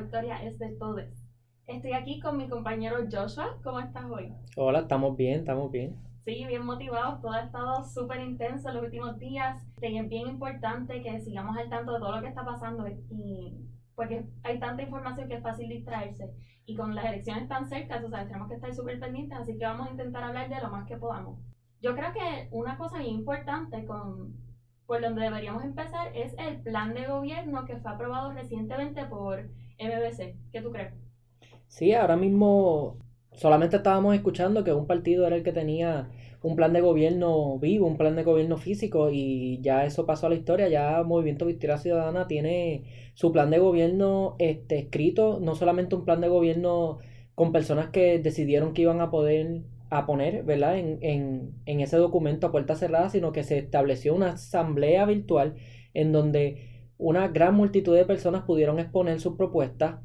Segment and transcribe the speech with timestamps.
[0.00, 1.04] victoria es de todos.
[1.66, 3.58] Estoy aquí con mi compañero Joshua.
[3.62, 4.32] ¿Cómo estás hoy?
[4.56, 5.96] Hola, estamos bien, estamos bien.
[6.24, 7.20] Sí, bien motivados.
[7.20, 9.62] Todo ha estado súper intenso en los últimos días.
[9.80, 13.66] Y es bien importante que sigamos al tanto de todo lo que está pasando y
[13.94, 16.32] porque hay tanta información que es fácil distraerse.
[16.64, 19.64] Y con las elecciones tan cerca, o sea, tenemos que estar súper pendientes, así que
[19.64, 21.38] vamos a intentar hablar de lo más que podamos.
[21.82, 24.34] Yo creo que una cosa bien importante con
[24.86, 29.48] por donde deberíamos empezar es el plan de gobierno que fue aprobado recientemente por
[29.80, 30.36] MBC.
[30.52, 30.92] ¿Qué tú crees?
[31.68, 32.98] Sí, ahora mismo
[33.32, 36.10] solamente estábamos escuchando que un partido era el que tenía
[36.42, 40.30] un plan de gobierno vivo, un plan de gobierno físico y ya eso pasó a
[40.30, 45.94] la historia, ya Movimiento Victoria Ciudadana tiene su plan de gobierno este, escrito, no solamente
[45.96, 46.98] un plan de gobierno
[47.34, 50.78] con personas que decidieron que iban a poder a poner ¿verdad?
[50.78, 55.56] En, en, en ese documento a puerta cerrada, sino que se estableció una asamblea virtual
[55.94, 60.00] en donde una gran multitud de personas pudieron exponer sus propuestas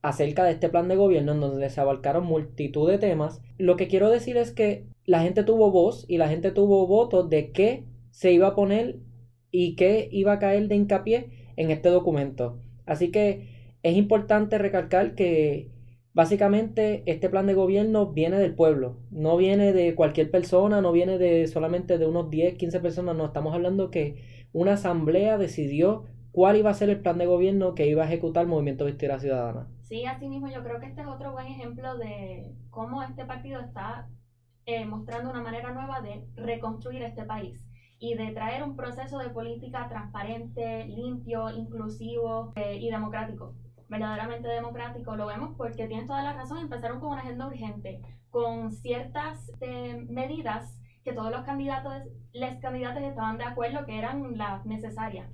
[0.00, 3.42] acerca de este plan de gobierno en donde se abarcaron multitud de temas.
[3.58, 7.24] Lo que quiero decir es que la gente tuvo voz y la gente tuvo voto
[7.24, 9.00] de qué se iba a poner
[9.50, 12.60] y qué iba a caer de hincapié en este documento.
[12.86, 15.72] Así que es importante recalcar que
[16.14, 21.18] básicamente este plan de gobierno viene del pueblo, no viene de cualquier persona, no viene
[21.18, 26.04] de solamente de unos 10, 15 personas, no, estamos hablando que una asamblea decidió
[26.36, 29.18] cuál iba a ser el plan de gobierno que iba a ejecutar el Movimiento Victoria
[29.18, 29.68] Ciudadana.
[29.84, 33.58] Sí, así mismo yo creo que este es otro buen ejemplo de cómo este partido
[33.62, 34.10] está
[34.66, 37.66] eh, mostrando una manera nueva de reconstruir este país
[37.98, 43.54] y de traer un proceso de política transparente, limpio, inclusivo eh, y democrático.
[43.88, 48.72] Verdaderamente democrático, lo vemos porque tienes toda la razón, empezaron con una agenda urgente, con
[48.72, 51.94] ciertas eh, medidas que todos los candidatos,
[52.34, 55.30] les candidatos estaban de acuerdo que eran las necesarias.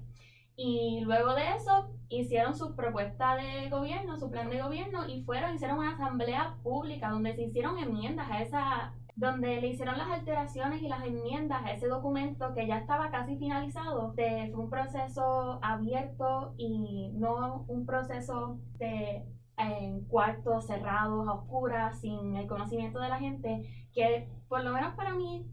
[0.56, 5.54] Y luego de eso hicieron su propuesta de gobierno, su plan de gobierno y fueron,
[5.54, 10.82] hicieron una asamblea pública donde se hicieron enmiendas a esa, donde le hicieron las alteraciones
[10.82, 14.12] y las enmiendas a ese documento que ya estaba casi finalizado.
[14.12, 19.24] De, fue un proceso abierto y no un proceso de
[19.56, 23.62] en cuartos cerrados, a oscuras, sin el conocimiento de la gente,
[23.94, 25.46] que por lo menos para mí,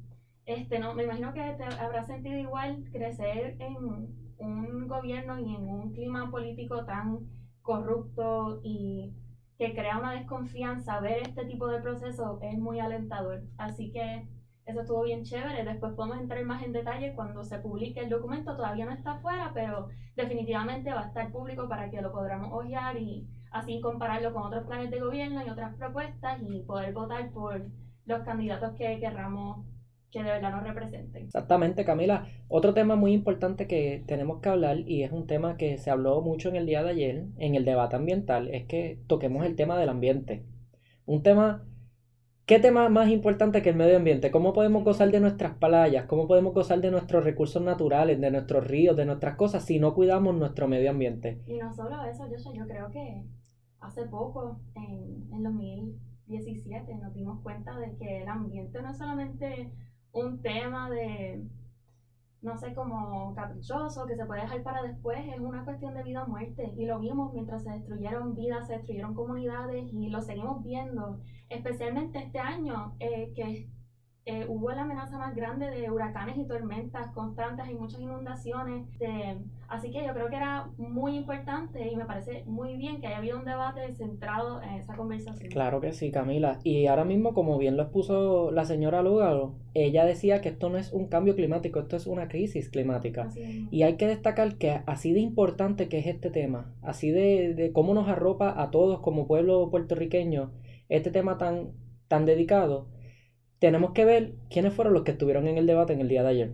[0.46, 5.70] este, no, me imagino que te habrá sentido igual crecer en un gobierno y en
[5.70, 7.20] un clima político tan
[7.62, 9.14] corrupto y
[9.58, 13.42] que crea una desconfianza, ver este tipo de procesos es muy alentador.
[13.58, 14.26] Así que
[14.66, 15.66] eso estuvo bien chévere.
[15.66, 18.56] Después podemos entrar más en detalle cuando se publique el documento.
[18.56, 22.98] Todavía no está afuera, pero definitivamente va a estar público para que lo podamos hojear
[22.98, 27.66] y así compararlo con otros planes de gobierno y otras propuestas y poder votar por
[28.06, 29.66] los candidatos que querramos
[30.12, 31.26] que de verdad nos representen.
[31.26, 32.28] Exactamente, Camila.
[32.48, 36.22] Otro tema muy importante que tenemos que hablar, y es un tema que se habló
[36.22, 39.78] mucho en el día de ayer, en el debate ambiental, es que toquemos el tema
[39.78, 40.46] del ambiente.
[41.06, 41.64] Un tema,
[42.46, 44.32] ¿qué tema más importante que el medio ambiente?
[44.32, 46.06] ¿Cómo podemos gozar de nuestras playas?
[46.06, 49.94] ¿Cómo podemos gozar de nuestros recursos naturales, de nuestros ríos, de nuestras cosas, si no
[49.94, 51.42] cuidamos nuestro medio ambiente?
[51.46, 53.24] Y no solo eso, yo, yo creo que
[53.80, 59.72] hace poco, en, en 2017, nos dimos cuenta de que el ambiente no es solamente
[60.12, 61.44] un tema de,
[62.42, 66.24] no sé, como caprichoso, que se puede dejar para después, es una cuestión de vida
[66.24, 66.74] o muerte.
[66.78, 72.20] Y lo vimos mientras se destruyeron vidas, se destruyeron comunidades y lo seguimos viendo, especialmente
[72.20, 73.68] este año, eh, que
[74.26, 78.88] eh, hubo la amenaza más grande de huracanes y tormentas constantes y muchas inundaciones.
[79.68, 83.18] así que yo creo que era muy importante y me parece muy bien que haya
[83.18, 85.50] habido un debate centrado en esa conversación.
[85.52, 86.60] Claro que sí, Camila.
[86.64, 90.78] Y ahora mismo, como bien lo expuso la señora Lugaro, ella decía que esto no
[90.78, 93.30] es un cambio climático, esto es una crisis climática.
[93.72, 97.72] Y hay que destacar que así de importante que es este tema, así de, de
[97.72, 100.52] cómo nos arropa a todos como pueblo puertorriqueño,
[100.90, 101.72] este tema tan,
[102.08, 102.88] tan dedicado
[103.60, 106.30] tenemos que ver quiénes fueron los que estuvieron en el debate en el día de
[106.30, 106.52] ayer.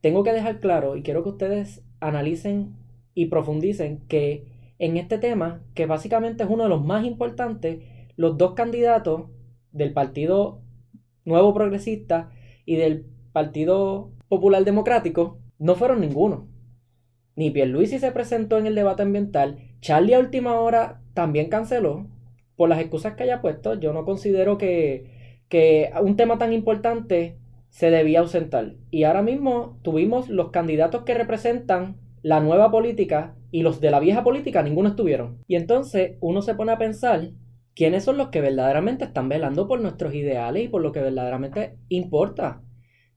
[0.00, 2.76] Tengo que dejar claro y quiero que ustedes analicen
[3.14, 4.46] y profundicen que
[4.78, 7.82] en este tema, que básicamente es uno de los más importantes,
[8.16, 9.24] los dos candidatos
[9.72, 10.62] del Partido
[11.24, 12.30] Nuevo Progresista
[12.64, 16.46] y del Partido Popular Democrático no fueron ninguno.
[17.34, 22.06] Ni Pierluisi se presentó en el debate ambiental, Charlie a última hora también canceló
[22.56, 23.74] por las excusas que haya puesto.
[23.74, 25.17] Yo no considero que
[25.48, 27.38] que un tema tan importante
[27.70, 28.74] se debía ausentar.
[28.90, 34.00] Y ahora mismo tuvimos los candidatos que representan la nueva política y los de la
[34.00, 35.38] vieja política, ninguno estuvieron.
[35.46, 37.30] Y entonces uno se pone a pensar
[37.74, 41.76] quiénes son los que verdaderamente están velando por nuestros ideales y por lo que verdaderamente
[41.88, 42.60] importa.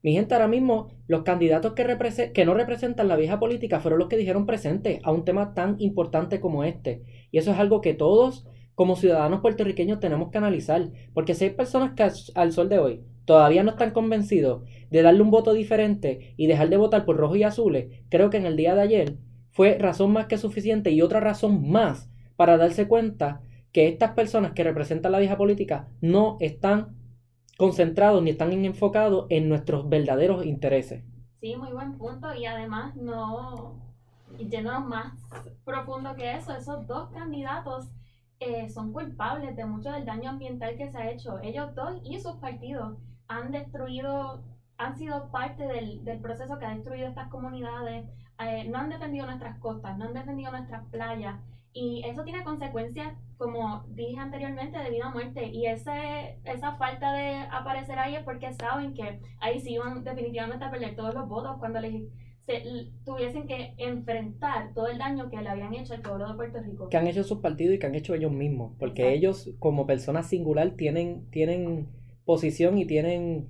[0.02, 4.16] Mi gente, ahora mismo los candidatos que, no representan la vieja política fueron los que
[4.16, 7.02] dijeron presente a un tema tan importante como este.
[7.30, 10.90] Y eso es algo que todos como ciudadanos puertorriqueños tenemos que analizar.
[11.14, 15.22] Porque si hay personas que al sol de hoy todavía no están convencidos de darle
[15.22, 18.56] un voto diferente y dejar de votar por rojos y azules, creo que en el
[18.56, 19.16] día de ayer
[19.50, 23.40] fue razón más que suficiente y otra razón más para darse cuenta
[23.72, 26.96] que estas personas que representan la vieja política no están
[27.58, 31.04] concentrados ni están enfocados en nuestros verdaderos intereses.
[31.40, 33.80] Sí, muy buen punto y además no
[34.38, 35.12] yéndonos más
[35.64, 37.88] profundo que eso, esos dos candidatos
[38.42, 41.38] eh, son culpables de mucho del daño ambiental que se ha hecho.
[41.40, 42.98] Ellos dos y sus partidos
[43.28, 44.42] han destruido,
[44.76, 48.06] han sido parte del, del proceso que ha destruido estas comunidades,
[48.38, 51.36] eh, no han defendido nuestras costas, no han defendido nuestras playas
[51.74, 55.46] y eso tiene consecuencias, como dije anteriormente, de vida o muerte.
[55.46, 60.64] Y ese, esa falta de aparecer ahí es porque saben que ahí sí van definitivamente
[60.64, 61.94] a perder todos los votos cuando les
[62.46, 62.62] se,
[63.04, 66.88] tuviesen que enfrentar todo el daño que le habían hecho al pueblo de Puerto Rico.
[66.88, 68.74] Que han hecho sus partidos y que han hecho ellos mismos.
[68.78, 71.88] Porque ellos, como personas singular, tienen, tienen
[72.24, 73.48] posición y tienen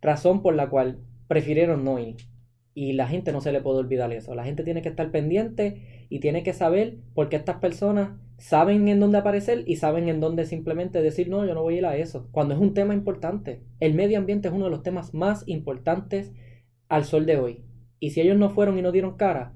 [0.00, 2.16] razón por la cual prefirieron no ir.
[2.74, 4.34] Y la gente no se le puede olvidar eso.
[4.34, 8.88] La gente tiene que estar pendiente y tiene que saber por qué estas personas saben
[8.88, 11.86] en dónde aparecer y saben en dónde simplemente decir, no, yo no voy a ir
[11.86, 12.28] a eso.
[12.32, 13.62] Cuando es un tema importante.
[13.78, 16.32] El medio ambiente es uno de los temas más importantes
[16.88, 17.64] al sol de hoy.
[18.02, 19.52] Y si ellos no fueron y no dieron cara,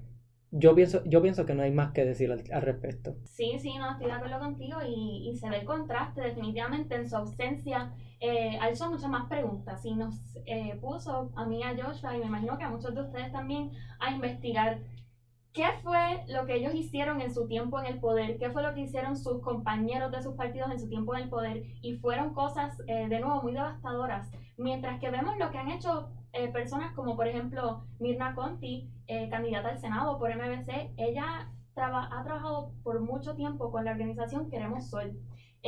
[0.52, 3.16] yo pienso, yo pienso que no hay más que decir al, respecto.
[3.24, 7.10] Sí, sí, no, estoy de acuerdo contigo y, y se ve el contraste definitivamente en
[7.10, 10.14] su ausencia eh, hecho muchas más preguntas y nos
[10.46, 13.72] eh, puso a mí, a Joshua y me imagino que a muchos de ustedes también
[13.98, 14.78] a investigar
[15.52, 18.74] qué fue lo que ellos hicieron en su tiempo en el poder, qué fue lo
[18.74, 22.32] que hicieron sus compañeros de sus partidos en su tiempo en el poder y fueron
[22.32, 24.30] cosas eh, de nuevo muy devastadoras.
[24.56, 28.90] Mientras que vemos lo que han hecho eh, personas como por ejemplo Mirna Conti,
[29.30, 34.90] candidata al Senado por MBC, ella ha trabajado por mucho tiempo con la organización Queremos
[34.90, 35.16] Sol.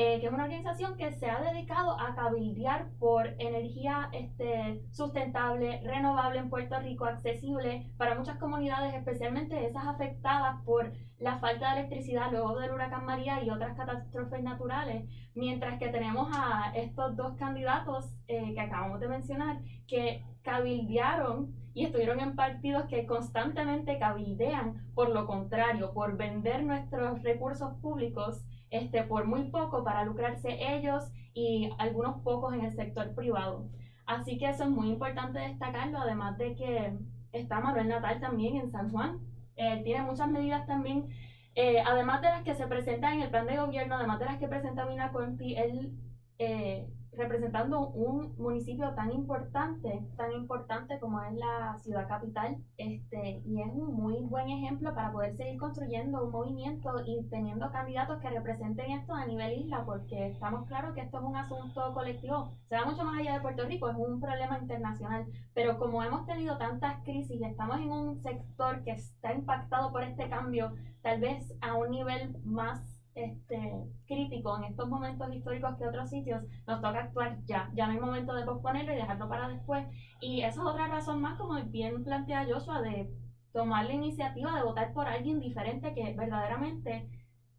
[0.00, 5.80] Eh, que es una organización que se ha dedicado a cabildear por energía este, sustentable,
[5.82, 11.80] renovable en Puerto Rico, accesible para muchas comunidades, especialmente esas afectadas por la falta de
[11.80, 17.34] electricidad luego del huracán María y otras catástrofes naturales, mientras que tenemos a estos dos
[17.36, 24.90] candidatos eh, que acabamos de mencionar que cabildearon y estuvieron en partidos que constantemente cabildean
[24.94, 31.04] por lo contrario, por vender nuestros recursos públicos este, por muy poco para lucrarse ellos
[31.34, 33.68] y algunos pocos en el sector privado.
[34.06, 36.96] Así que eso es muy importante destacarlo, además de que
[37.32, 39.20] está Manuel Natal también en San Juan.
[39.56, 41.08] Él tiene muchas medidas también,
[41.54, 44.38] eh, además de las que se presentan en el plan de gobierno, además de las
[44.38, 45.92] que presenta Mina Conti, él
[46.38, 46.88] eh,
[47.18, 53.68] representando un municipio tan importante, tan importante como es la ciudad capital, este, y es
[53.72, 58.92] un muy buen ejemplo para poder seguir construyendo un movimiento y teniendo candidatos que representen
[58.92, 62.86] esto a nivel isla, porque estamos claros que esto es un asunto colectivo, se va
[62.86, 67.02] mucho más allá de Puerto Rico, es un problema internacional, pero como hemos tenido tantas
[67.02, 70.72] crisis y estamos en un sector que está impactado por este cambio,
[71.02, 73.72] tal vez a un nivel más este,
[74.06, 77.70] crítico en estos momentos históricos que otros sitios, nos toca actuar ya.
[77.74, 79.86] Ya no hay momento de posponerlo y dejarlo para después.
[80.20, 83.10] Y esa es otra razón más, como bien plantea Joshua, de
[83.52, 87.08] tomar la iniciativa de votar por alguien diferente que verdaderamente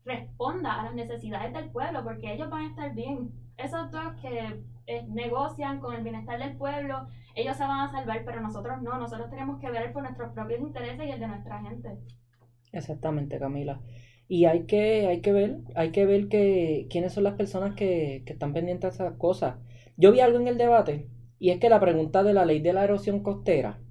[0.05, 3.31] responda a las necesidades del pueblo, porque ellos van a estar bien.
[3.57, 8.23] Esos dos que eh, negocian con el bienestar del pueblo, ellos se van a salvar,
[8.25, 11.61] pero nosotros no, nosotros tenemos que ver por nuestros propios intereses y el de nuestra
[11.61, 11.97] gente.
[12.71, 13.79] Exactamente, Camila.
[14.29, 18.23] Y hay que, hay que ver, hay que ver que, quiénes son las personas que,
[18.25, 19.55] que están pendientes de esas cosas.
[19.97, 21.07] Yo vi algo en el debate,
[21.39, 23.81] y es que la pregunta de la ley de la erosión costera,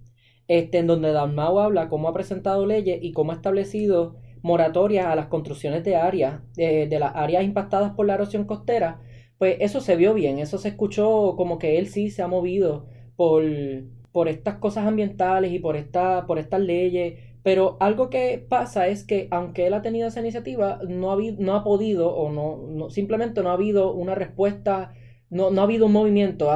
[0.46, 5.16] este, en donde Dalmau habla cómo ha presentado leyes y cómo ha establecido moratorias a
[5.16, 9.00] las construcciones de áreas, de, de las áreas impactadas por la erosión costera,
[9.38, 12.86] pues eso se vio bien, eso se escuchó como que él sí se ha movido
[13.16, 13.44] por,
[14.12, 19.04] por estas cosas ambientales y por, esta, por estas leyes pero algo que pasa es
[19.04, 23.42] que aunque él ha tenido esa iniciativa, no ha, no ha podido o no, simplemente
[23.42, 24.92] no ha habido una respuesta,
[25.30, 26.50] no, no ha habido un movimiento,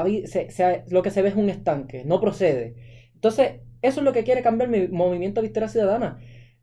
[0.88, 2.74] lo que se ve es un estanque, no procede.
[3.14, 6.18] Entonces, eso es lo que quiere cambiar mi movimiento Victoria Ciudadana.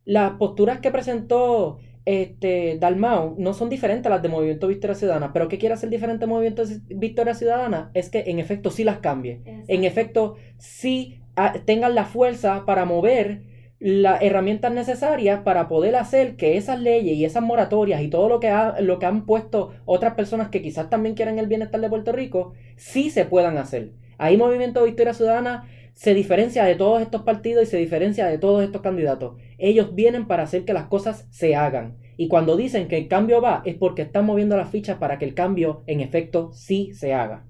[0.06, 5.32] Las posturas que presentó este, Dalmau no son diferentes a las de Movimiento Victoria Ciudadana,
[5.32, 7.92] pero ¿qué quiere hacer diferente Movimiento Victoria Ciudadana?
[7.94, 12.86] Es que en efecto sí las cambie, en efecto sí ah, tengan la fuerza para
[12.86, 13.44] mover
[13.80, 18.40] las herramientas necesarias para poder hacer que esas leyes y esas moratorias y todo lo
[18.40, 22.12] que, lo que han puesto otras personas que quizás también quieren el bienestar de Puerto
[22.12, 23.92] Rico, sí se puedan hacer.
[24.18, 28.64] Ahí Movimiento Victoria Ciudadana se diferencia de todos estos partidos y se diferencia de todos
[28.64, 29.36] estos candidatos.
[29.58, 31.98] Ellos vienen para hacer que las cosas se hagan.
[32.18, 35.26] Y cuando dicen que el cambio va, es porque están moviendo las fichas para que
[35.26, 37.46] el cambio, en efecto, sí se haga.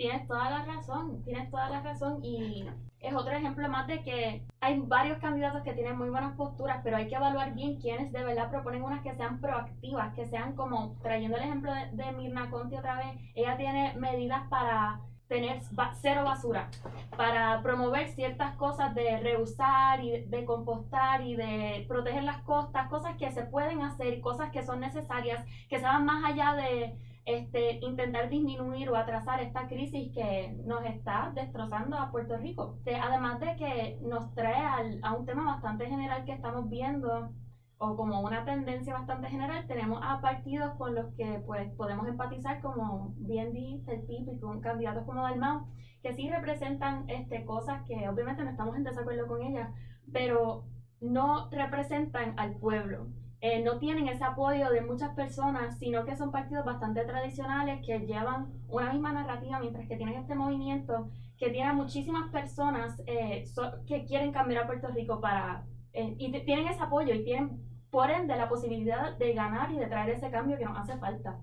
[0.00, 2.24] Tienes toda la razón, tienes toda la razón.
[2.24, 2.66] Y
[3.00, 6.96] es otro ejemplo más de que hay varios candidatos que tienen muy buenas posturas, pero
[6.96, 10.96] hay que evaluar bien quiénes de verdad proponen unas que sean proactivas, que sean como,
[11.02, 15.60] trayendo el ejemplo de, de Mirna Conti otra vez, ella tiene medidas para tener
[16.00, 16.70] cero basura,
[17.14, 23.16] para promover ciertas cosas de reusar y de compostar y de proteger las costas, cosas
[23.18, 26.96] que se pueden hacer, cosas que son necesarias, que se van más allá de
[27.34, 32.78] este, intentar disminuir o atrasar esta crisis que nos está destrozando a Puerto Rico.
[33.02, 37.30] Además de que nos trae a un tema bastante general que estamos viendo
[37.78, 42.60] o como una tendencia bastante general, tenemos a partidos con los que pues podemos empatizar
[42.60, 45.66] como bien dice el PIB y con candidatos como Dalmau,
[46.02, 49.70] que sí representan este, cosas que obviamente no estamos en desacuerdo con ellas,
[50.12, 50.64] pero
[51.00, 53.06] no representan al pueblo.
[53.42, 58.00] Eh, no tienen ese apoyo de muchas personas, sino que son partidos bastante tradicionales que
[58.00, 63.44] llevan una misma narrativa, mientras que tienen este movimiento que tiene muchísimas personas eh,
[63.86, 65.64] que quieren cambiar a Puerto Rico para...
[65.94, 69.86] Eh, y tienen ese apoyo y tienen por ende la posibilidad de ganar y de
[69.86, 71.40] traer ese cambio que nos hace falta.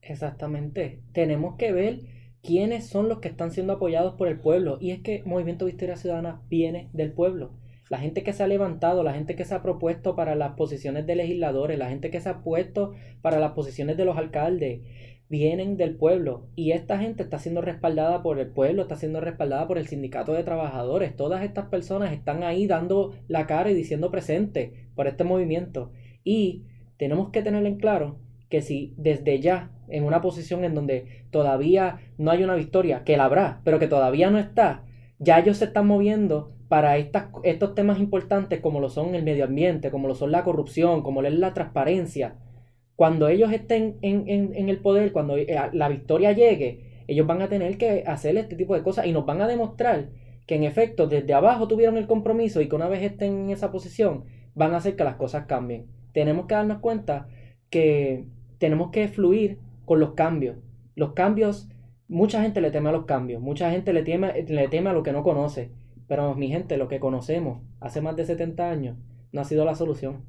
[0.00, 1.02] Exactamente.
[1.12, 2.00] Tenemos que ver
[2.40, 4.78] quiénes son los que están siendo apoyados por el pueblo.
[4.80, 7.50] Y es que Movimiento Victoria Ciudadana viene del pueblo.
[7.92, 11.06] La gente que se ha levantado, la gente que se ha propuesto para las posiciones
[11.06, 14.80] de legisladores, la gente que se ha puesto para las posiciones de los alcaldes,
[15.28, 16.46] vienen del pueblo.
[16.56, 20.32] Y esta gente está siendo respaldada por el pueblo, está siendo respaldada por el sindicato
[20.32, 21.14] de trabajadores.
[21.16, 25.92] Todas estas personas están ahí dando la cara y diciendo presente por este movimiento.
[26.24, 26.64] Y
[26.96, 31.98] tenemos que tener en claro que si desde ya, en una posición en donde todavía
[32.16, 34.86] no hay una victoria, que la habrá, pero que todavía no está,
[35.18, 39.90] ya ellos se están moviendo para estos temas importantes como lo son el medio ambiente,
[39.90, 42.36] como lo son la corrupción, como lo es la transparencia,
[42.96, 47.76] cuando ellos estén en, el poder, cuando eh, la victoria llegue, ellos van a tener
[47.76, 50.08] que hacer este tipo de cosas y nos van a demostrar
[50.46, 53.70] que en efecto desde abajo tuvieron el compromiso y que una vez estén en esa
[53.70, 54.24] posición
[54.54, 55.88] van a hacer que las cosas cambien.
[56.14, 57.28] Tenemos que darnos cuenta
[57.68, 58.24] que
[58.56, 60.56] tenemos que fluir con los cambios.
[60.94, 61.68] Los cambios,
[62.08, 65.02] mucha gente le teme a los cambios, mucha gente le teme, le teme a lo
[65.02, 65.70] que no conoce,
[66.08, 68.96] pero mi gente, lo que conocemos hace más de 70 años
[69.32, 70.24] no ha sido la solución.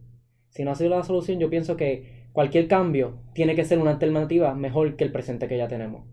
[0.50, 3.92] Si no ha sido la solución, yo pienso que cualquier cambio tiene que ser una
[3.92, 6.06] alternativa mejor que el presente que ya tenemos.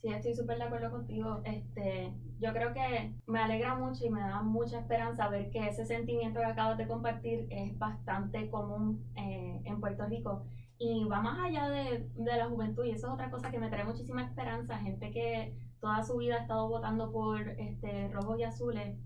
[0.00, 1.40] Sí, estoy súper de acuerdo contigo.
[1.44, 5.84] Este, yo creo que me alegra mucho y me da mucha esperanza ver que ese
[5.84, 10.44] sentimiento que acabas de compartir es bastante común eh, en Puerto Rico
[10.78, 13.70] y va más allá de, de, la juventud y eso es otra cosa que me
[13.70, 14.78] trae muchísima esperanza.
[14.78, 18.96] Gente que toda su vida ha estado votando por este, rojos y azules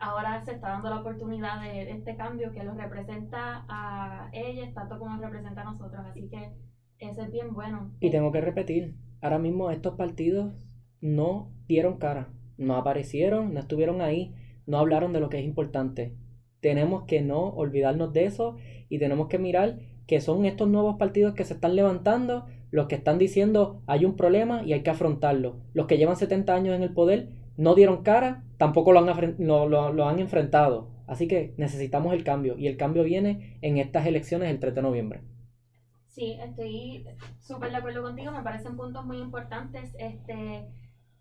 [0.00, 4.98] ahora se está dando la oportunidad de este cambio que los representa a ellos tanto
[4.98, 6.00] como nos representa a nosotros.
[6.06, 6.52] Así que
[6.98, 7.92] eso es bien bueno.
[8.00, 10.66] Y tengo que repetir, ahora mismo estos partidos
[11.00, 14.34] no dieron cara, no aparecieron, no estuvieron ahí,
[14.66, 16.16] no hablaron de lo que es importante.
[16.60, 18.56] Tenemos que no olvidarnos de eso
[18.88, 22.94] y tenemos que mirar que son estos nuevos partidos que se están levantando los que
[22.94, 25.56] están diciendo hay un problema y hay que afrontarlo.
[25.74, 30.08] Los que llevan 70 años en el poder no dieron cara, tampoco lo han, lo,
[30.08, 30.88] han enfrentado.
[31.06, 34.82] Así que necesitamos el cambio y el cambio viene en estas elecciones el 3 de
[34.82, 35.20] noviembre.
[36.06, 37.06] Sí, estoy
[37.40, 39.94] súper de acuerdo contigo, me parecen puntos muy importantes.
[39.98, 40.66] Este,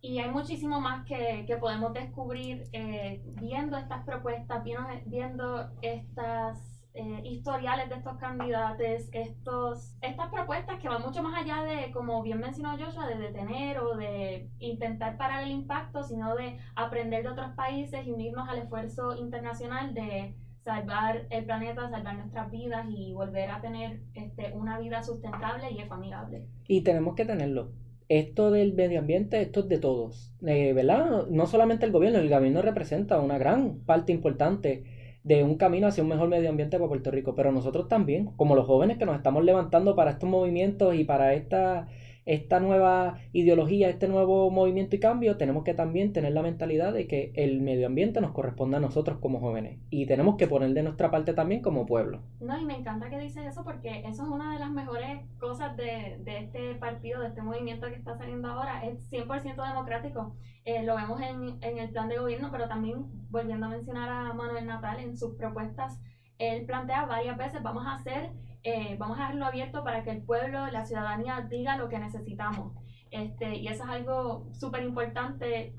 [0.02, 7.22] y hay muchísimo más que, podemos descubrir eh, viendo estas propuestas, viendo, viendo estas eh,
[7.24, 12.40] historiales de estos candidatos, estos, estas propuestas que van mucho más allá de, como bien
[12.40, 17.52] mencionó Joshua, de detener o de intentar parar el impacto, sino de aprender de otros
[17.56, 23.52] países y unirnos al esfuerzo internacional de salvar el planeta, salvar nuestras vidas y volver
[23.52, 26.48] a tener este, una vida sustentable y ecoamigable.
[26.68, 27.72] Y tenemos que tenerlo.
[28.08, 31.28] Esto del medio ambiente, esto es de todos, eh, ¿verdad?
[31.28, 34.99] No solamente el gobierno, el gobierno representa una gran parte importante
[35.30, 38.56] de un camino hacia un mejor medio ambiente para Puerto Rico, pero nosotros también, como
[38.56, 41.88] los jóvenes que nos estamos levantando para estos movimientos y para esta
[42.30, 47.08] esta nueva ideología, este nuevo movimiento y cambio, tenemos que también tener la mentalidad de
[47.08, 50.84] que el medio ambiente nos corresponde a nosotros como jóvenes y tenemos que poner de
[50.84, 52.22] nuestra parte también como pueblo.
[52.40, 55.76] No, y me encanta que dices eso porque eso es una de las mejores cosas
[55.76, 60.36] de, de este partido, de este movimiento que está saliendo ahora, es 100% democrático.
[60.66, 64.34] Eh, lo vemos en, en el plan de gobierno, pero también volviendo a mencionar a
[64.34, 66.00] Manuel Natal en sus propuestas,
[66.38, 68.30] él plantea varias veces, vamos a hacer
[68.64, 72.74] eh, vamos a dejarlo abierto para que el pueblo, la ciudadanía diga lo que necesitamos.
[73.12, 75.74] Este, y eso es algo súper importante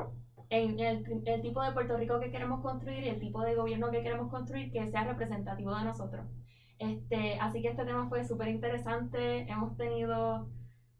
[0.48, 3.90] en el, el, tipo de Puerto Rico que queremos construir y el tipo de gobierno
[3.90, 6.26] que queremos construir que sea representativo de nosotros.
[6.78, 9.42] Este, así que este tema fue súper interesante.
[9.50, 10.48] Hemos tenido,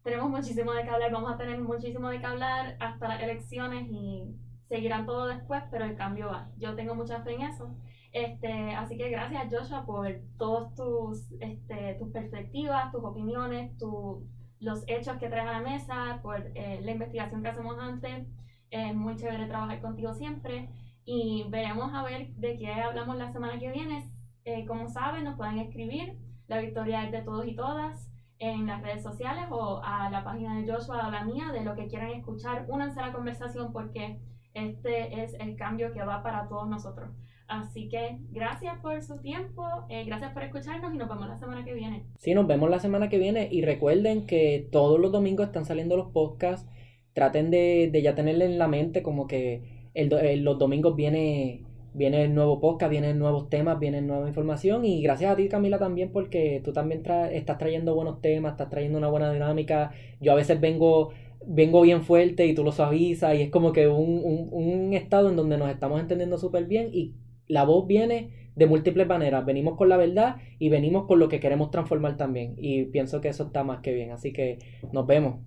[0.04, 3.88] tenemos muchísimo de qué hablar, vamos a tener muchísimo de qué hablar hasta las elecciones
[3.90, 4.36] y
[4.68, 6.50] seguirán todo después, pero el cambio va.
[6.58, 7.74] Yo tengo mucha fe en eso.
[8.12, 14.26] Este, así que gracias Joshua por todas tus, este, tus perspectivas, tus opiniones, tu,
[14.58, 18.26] los hechos que traes a la mesa, por eh, la investigación que hacemos antes.
[18.70, 20.70] Es muy chévere trabajar contigo siempre
[21.04, 24.04] y veremos a ver de qué hablamos la semana que viene.
[24.44, 26.16] Eh, como saben, nos pueden escribir.
[26.46, 30.56] La victoria es de todos y todas en las redes sociales o a la página
[30.56, 32.66] de Joshua o la mía de lo que quieran escuchar.
[32.68, 34.20] Únanse a la conversación porque
[34.54, 37.10] este es el cambio que va para todos nosotros.
[37.50, 41.64] Así que gracias por su tiempo, eh, gracias por escucharnos y nos vemos la semana
[41.64, 42.04] que viene.
[42.16, 45.96] Sí, nos vemos la semana que viene y recuerden que todos los domingos están saliendo
[45.96, 46.70] los podcasts.
[47.12, 52.36] Traten de, ya tenerle en la mente como que el, los domingos viene, viene el
[52.36, 56.62] nuevo podcast, vienen nuevos temas, viene nueva información y gracias a ti Camila también porque
[56.64, 57.02] tú también
[57.32, 59.90] estás trayendo buenos temas, estás trayendo una buena dinámica.
[60.20, 61.10] Yo a veces vengo
[61.44, 65.30] vengo bien fuerte y tú lo suavizas y es como que un, un, un estado
[65.30, 67.14] en donde nos estamos entendiendo súper bien y
[67.50, 69.44] la voz viene de múltiples maneras.
[69.44, 72.54] Venimos con la verdad y venimos con lo que queremos transformar también.
[72.58, 74.12] Y pienso que eso está más que bien.
[74.12, 74.58] Así que
[74.92, 75.40] nos vemos.